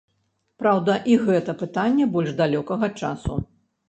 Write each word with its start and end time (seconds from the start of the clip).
Праўда, 0.61 0.95
і 1.11 1.17
гэта 1.27 1.53
пытанне 1.59 2.07
больш 2.15 2.31
далёкага 2.39 2.89
часу. 3.03 3.37